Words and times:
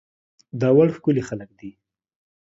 داوړ 0.61 0.87
ښکلي 0.95 1.23
خلک 1.29 1.49
دي 1.59 1.71